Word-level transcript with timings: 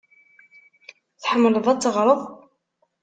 Tḥemmleḍ 1.21 1.65
ad 1.71 1.79
teɣreḍ? 1.81 2.21